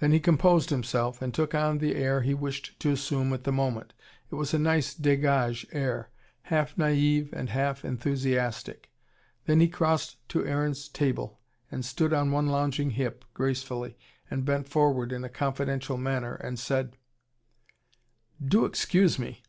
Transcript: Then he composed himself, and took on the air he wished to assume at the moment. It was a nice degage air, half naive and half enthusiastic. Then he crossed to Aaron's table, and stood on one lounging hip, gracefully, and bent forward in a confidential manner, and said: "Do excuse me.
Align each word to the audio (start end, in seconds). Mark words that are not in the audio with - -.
Then 0.00 0.10
he 0.10 0.18
composed 0.18 0.70
himself, 0.70 1.22
and 1.22 1.32
took 1.32 1.54
on 1.54 1.78
the 1.78 1.94
air 1.94 2.22
he 2.22 2.34
wished 2.34 2.80
to 2.80 2.90
assume 2.90 3.32
at 3.32 3.44
the 3.44 3.52
moment. 3.52 3.92
It 4.28 4.34
was 4.34 4.52
a 4.52 4.58
nice 4.58 4.92
degage 4.92 5.66
air, 5.70 6.10
half 6.50 6.76
naive 6.76 7.32
and 7.32 7.48
half 7.50 7.84
enthusiastic. 7.84 8.90
Then 9.46 9.60
he 9.60 9.68
crossed 9.68 10.16
to 10.30 10.44
Aaron's 10.44 10.88
table, 10.88 11.38
and 11.70 11.84
stood 11.84 12.12
on 12.12 12.32
one 12.32 12.48
lounging 12.48 12.90
hip, 12.90 13.24
gracefully, 13.34 13.96
and 14.28 14.44
bent 14.44 14.66
forward 14.68 15.12
in 15.12 15.22
a 15.22 15.28
confidential 15.28 15.96
manner, 15.96 16.34
and 16.34 16.58
said: 16.58 16.96
"Do 18.44 18.64
excuse 18.64 19.16
me. 19.16 19.44